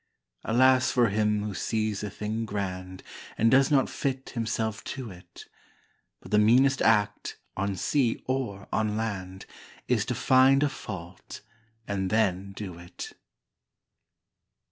Alas 0.43 0.89
for 0.89 1.09
him 1.09 1.43
who 1.43 1.53
sees 1.53 2.01
a 2.03 2.09
thing 2.09 2.43
grand 2.43 3.03
And 3.37 3.51
does 3.51 3.69
not 3.69 3.87
fit 3.87 4.31
himself 4.31 4.83
to 4.85 5.11
it! 5.11 5.45
But 6.21 6.31
the 6.31 6.39
meanest 6.39 6.81
act, 6.81 7.37
on 7.55 7.75
sea 7.75 8.23
or 8.25 8.67
on 8.73 8.97
land, 8.97 9.45
Is 9.87 10.03
to 10.05 10.15
find 10.15 10.63
a 10.63 10.69
fault, 10.69 11.41
and 11.87 12.09
then 12.09 12.53
do 12.53 12.79
it! 12.79 13.11